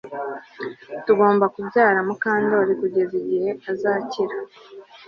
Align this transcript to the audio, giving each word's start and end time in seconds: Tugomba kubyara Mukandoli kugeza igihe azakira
Tugomba 1.05 1.45
kubyara 1.53 1.99
Mukandoli 2.07 2.73
kugeza 2.81 3.13
igihe 3.21 3.49
azakira 3.71 4.35